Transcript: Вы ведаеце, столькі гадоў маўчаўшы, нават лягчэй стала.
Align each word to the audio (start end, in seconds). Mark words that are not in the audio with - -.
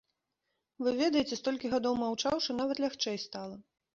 Вы 0.85 0.93
ведаеце, 1.01 1.33
столькі 1.41 1.71
гадоў 1.75 1.99
маўчаўшы, 2.05 2.57
нават 2.61 2.81
лягчэй 2.87 3.17
стала. 3.27 3.55